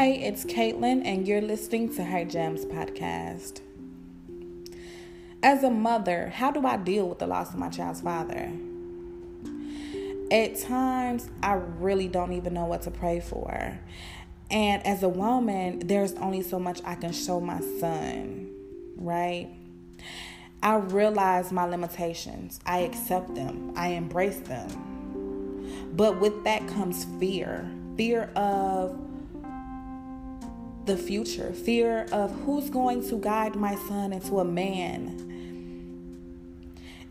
[0.00, 3.60] Hey, it's Caitlin, and you're listening to Her Gems podcast.
[5.42, 8.52] As a mother, how do I deal with the loss of my child's father?
[10.30, 13.76] At times, I really don't even know what to pray for.
[14.52, 18.52] And as a woman, there's only so much I can show my son,
[18.98, 19.48] right?
[20.62, 25.90] I realize my limitations, I accept them, I embrace them.
[25.96, 28.96] But with that comes fear fear of
[30.88, 35.26] the future, fear of who's going to guide my son into a man.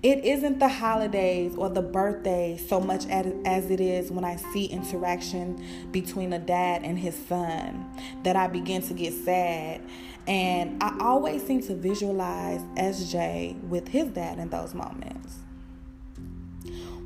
[0.01, 4.65] It isn't the holidays or the birthdays so much as it is when I see
[4.65, 7.85] interaction between a dad and his son
[8.23, 9.81] that I begin to get sad.
[10.25, 15.35] And I always seem to visualize SJ with his dad in those moments.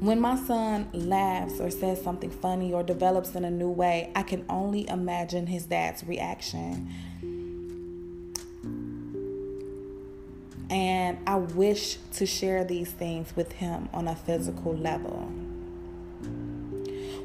[0.01, 4.23] When my son laughs or says something funny or develops in a new way, I
[4.23, 6.89] can only imagine his dad's reaction.
[10.71, 15.31] And I wish to share these things with him on a physical level.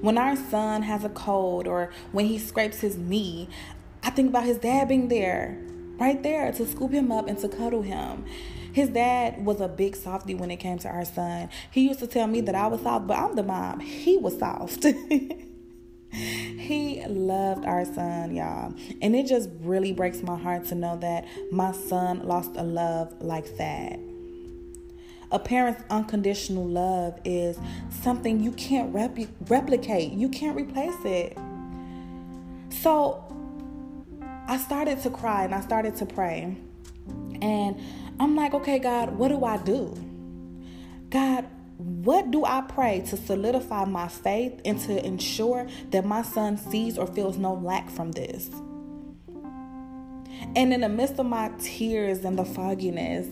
[0.03, 3.48] When our son has a cold or when he scrapes his knee,
[4.03, 5.56] I think about his dad being there,
[5.98, 8.27] right there to scoop him up and to cuddle him.
[8.77, 11.49] His dad was a big softy when it came to our son.
[11.71, 13.81] He used to tell me that I was soft, but I'm the mom.
[13.81, 14.85] He was soft.
[16.11, 18.75] he loved our son, y'all.
[19.01, 23.15] And it just really breaks my heart to know that my son lost a love
[23.23, 23.99] like that.
[25.31, 27.59] A parent's unconditional love is
[28.03, 29.17] something you can't rep-
[29.49, 31.39] replicate, you can't replace it.
[32.69, 33.25] So
[34.47, 36.59] I started to cry and I started to pray.
[37.41, 37.81] And
[38.19, 39.95] I'm like, okay, God, what do I do?
[41.11, 41.47] God,
[41.78, 46.97] what do I pray to solidify my faith and to ensure that my son sees
[46.97, 48.48] or feels no lack from this?
[50.55, 53.27] And in the midst of my tears and the fogginess,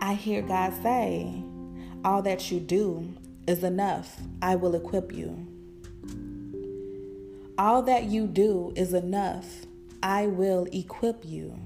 [0.00, 1.42] I hear God say,
[2.04, 3.12] All that you do
[3.48, 4.20] is enough.
[4.40, 5.46] I will equip you.
[7.58, 9.66] All that you do is enough.
[10.02, 11.58] I will equip you.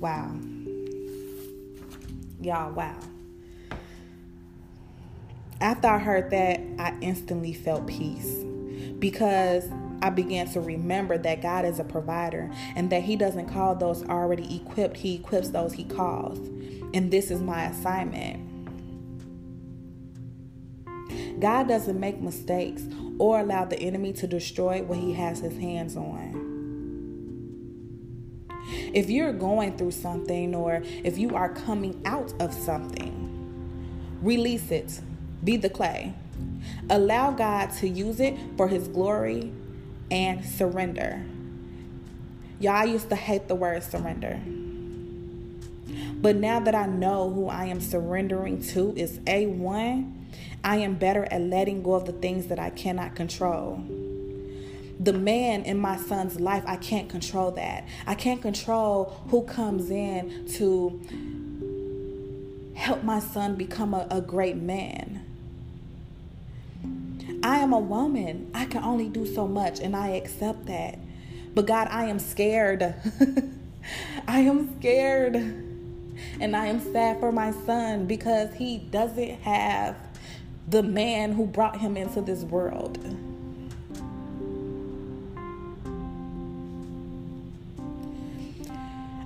[0.00, 0.34] Wow.
[2.44, 2.98] Y'all, wow.
[5.62, 8.44] After I heard that, I instantly felt peace
[8.98, 9.66] because
[10.02, 14.06] I began to remember that God is a provider and that He doesn't call those
[14.10, 16.36] already equipped, He equips those He calls.
[16.92, 18.50] And this is my assignment.
[21.40, 22.82] God doesn't make mistakes
[23.18, 26.53] or allow the enemy to destroy what He has His hands on.
[28.94, 35.00] If you're going through something or if you are coming out of something, release it.
[35.42, 36.14] Be the clay.
[36.88, 39.52] Allow God to use it for His glory
[40.12, 41.26] and surrender.
[42.60, 44.40] Y'all, used to hate the word surrender.
[46.22, 50.12] But now that I know who I am surrendering to is A1,
[50.62, 53.84] I am better at letting go of the things that I cannot control
[55.04, 57.86] the man in my son's life, I can't control that.
[58.06, 60.98] I can't control who comes in to
[62.74, 65.20] help my son become a, a great man.
[67.42, 68.50] I am a woman.
[68.54, 70.98] I can only do so much, and I accept that.
[71.54, 72.94] But God, I am scared.
[74.26, 75.36] I am scared.
[76.40, 79.96] And I am sad for my son because he doesn't have
[80.66, 82.98] the man who brought him into this world.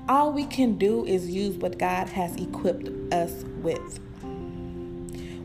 [0.09, 4.01] All we can do is use what God has equipped us with.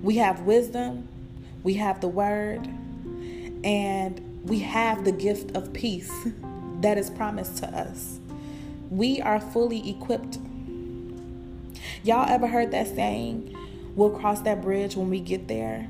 [0.01, 1.07] We have wisdom,
[1.63, 2.65] we have the word,
[3.63, 6.11] and we have the gift of peace
[6.81, 8.19] that is promised to us.
[8.89, 10.39] We are fully equipped.
[12.03, 13.55] Y'all ever heard that saying,
[13.95, 15.89] we'll cross that bridge when we get there?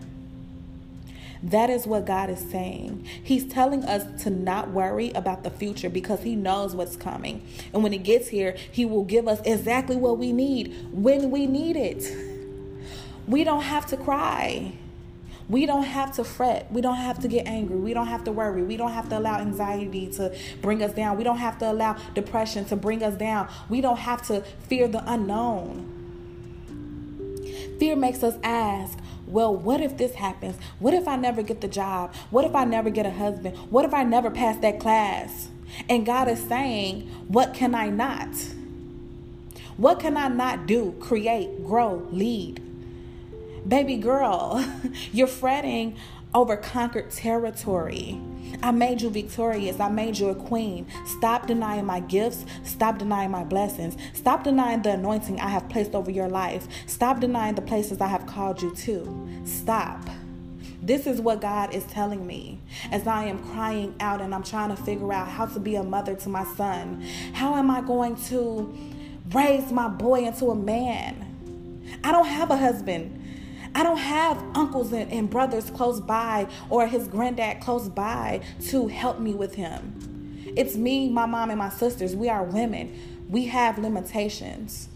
[1.43, 3.05] That is what God is saying.
[3.21, 7.45] He's telling us to not worry about the future because He knows what's coming.
[7.73, 11.45] And when it gets here, He will give us exactly what we need when we
[11.45, 12.05] need it.
[13.27, 14.73] We don't have to cry.
[15.49, 16.71] We don't have to fret.
[16.71, 17.75] We don't have to get angry.
[17.75, 18.63] We don't have to worry.
[18.63, 21.17] We don't have to allow anxiety to bring us down.
[21.17, 23.49] We don't have to allow depression to bring us down.
[23.69, 25.89] We don't have to fear the unknown.
[27.79, 28.97] Fear makes us ask,
[29.33, 30.57] well, what if this happens?
[30.77, 32.13] What if I never get the job?
[32.29, 33.57] What if I never get a husband?
[33.71, 35.49] What if I never pass that class?
[35.89, 38.29] And God is saying, what can I not?
[39.75, 40.95] What can I not do?
[40.99, 42.61] Create, grow, lead.
[43.67, 44.63] Baby girl,
[45.11, 45.97] you're fretting
[46.31, 48.21] over conquered territory.
[48.61, 49.79] I made you victorious.
[49.79, 50.87] I made you a queen.
[51.05, 52.45] Stop denying my gifts.
[52.63, 53.97] Stop denying my blessings.
[54.13, 56.67] Stop denying the anointing I have placed over your life.
[56.87, 59.27] Stop denying the places I have called you to.
[59.45, 60.09] Stop.
[60.81, 62.59] This is what God is telling me
[62.91, 65.83] as I am crying out and I'm trying to figure out how to be a
[65.83, 67.01] mother to my son.
[67.33, 68.73] How am I going to
[69.31, 71.29] raise my boy into a man?
[72.03, 73.22] I don't have a husband.
[73.75, 78.87] I don't have uncles and, and brothers close by or his granddad close by to
[78.87, 80.53] help me with him.
[80.55, 82.15] It's me, my mom, and my sisters.
[82.15, 83.25] We are women.
[83.29, 84.89] We have limitations.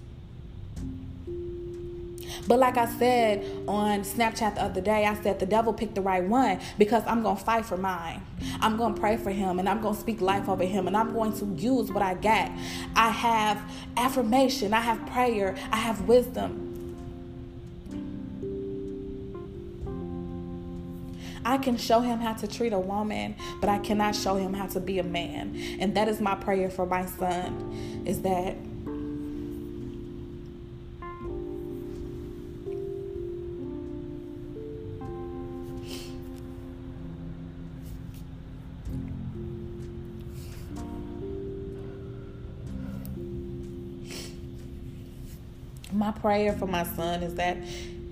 [2.47, 6.01] But like I said on Snapchat the other day, I said the devil picked the
[6.01, 8.21] right one because I'm going to fight for mine.
[8.61, 10.95] I'm going to pray for him and I'm going to speak life over him and
[10.95, 12.51] I'm going to use what I got.
[12.95, 13.61] I have
[13.97, 16.66] affirmation, I have prayer, I have wisdom.
[21.47, 24.67] I can show him how to treat a woman, but I cannot show him how
[24.67, 25.55] to be a man.
[25.79, 28.57] And that is my prayer for my son is that
[45.93, 47.57] my prayer for my son is that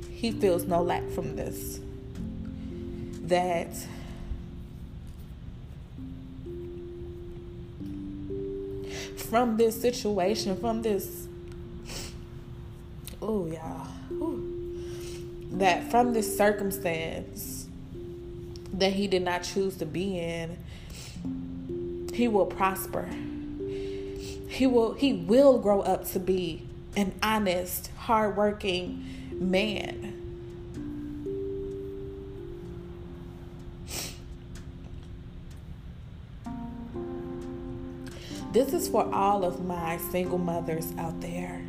[0.10, 1.82] he feels no lack from this.
[3.28, 3.76] That
[9.30, 11.28] from this situation, from this,
[13.22, 13.86] oh, yeah,
[15.52, 17.68] that from this circumstance
[18.74, 20.58] that he did not choose to be in,
[22.14, 23.08] he will prosper.
[24.48, 26.64] He will he will grow up to be
[26.96, 30.25] an honest, hardworking man.
[38.56, 41.62] This is for all of my single mothers out there.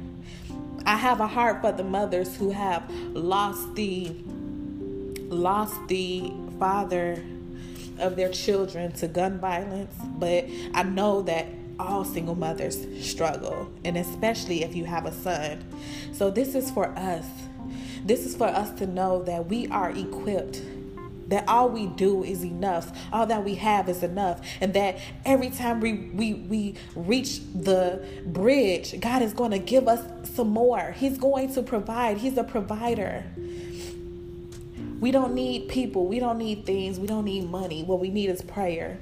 [0.84, 4.14] I have a heart for the mothers who have lost the
[5.28, 7.24] lost the father
[7.98, 10.44] of their children to gun violence, but
[10.74, 11.48] I know that
[11.80, 15.64] all single mothers struggle, and especially if you have a son.
[16.12, 17.26] So, this is for us.
[18.04, 20.62] This is for us to know that we are equipped
[21.28, 22.96] that all we do is enough.
[23.12, 24.40] All that we have is enough.
[24.60, 29.88] And that every time we we, we reach the bridge god is going to give
[29.88, 30.00] us
[30.34, 30.92] some more.
[30.92, 32.18] He's going to provide.
[32.18, 33.24] He's a provider.
[35.00, 36.06] We don't need people.
[36.06, 36.98] We don't need things.
[36.98, 37.82] We don't need money.
[37.82, 38.98] What we need is prayer.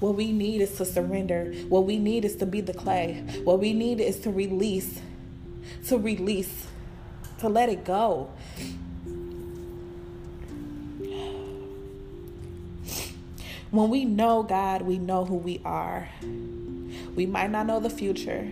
[0.00, 1.52] What we need is to surrender.
[1.68, 3.24] What we need is to be the clay.
[3.44, 5.00] What we need is to release,
[5.88, 6.66] to release,
[7.38, 8.30] to let it go.
[13.74, 16.08] When we know God, we know who we are.
[17.16, 18.48] We might not know the future,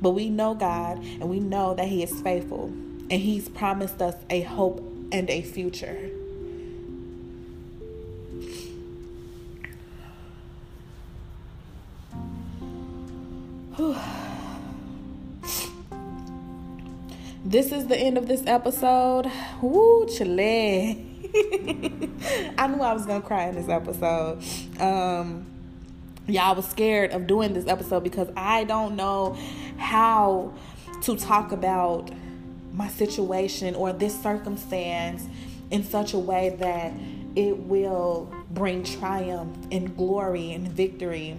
[0.00, 4.16] but we know God and we know that He is faithful and He's promised us
[4.30, 6.10] a hope and a future.
[17.44, 19.30] this is the end of this episode.
[19.60, 21.11] Woo, chile.
[22.58, 24.42] I knew I was gonna cry in this episode.
[24.80, 25.46] Um,
[26.28, 29.36] I was scared of doing this episode because I don't know
[29.76, 30.52] how
[31.02, 32.10] to talk about
[32.72, 35.26] my situation or this circumstance
[35.70, 36.92] in such a way that
[37.34, 41.36] it will bring triumph and glory and victory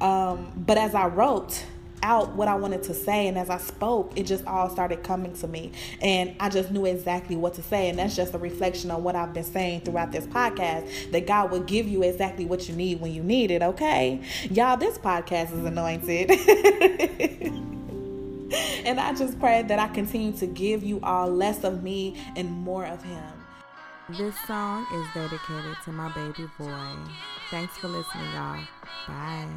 [0.00, 1.64] um, but as I wrote
[2.04, 5.32] out what I wanted to say, and as I spoke, it just all started coming
[5.38, 5.72] to me.
[6.00, 7.88] And I just knew exactly what to say.
[7.88, 11.50] And that's just a reflection on what I've been saying throughout this podcast that God
[11.50, 14.20] will give you exactly what you need when you need it, okay?
[14.50, 16.30] Y'all, this podcast is anointed.
[18.84, 22.52] and I just pray that I continue to give you all less of me and
[22.52, 23.32] more of Him.
[24.10, 26.90] This song is dedicated to my baby boy.
[27.50, 28.60] Thanks for listening, y'all.
[29.08, 29.48] Bye.